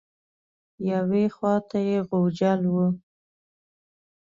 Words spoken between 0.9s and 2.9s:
یوې خوا ته یې غوجل وه.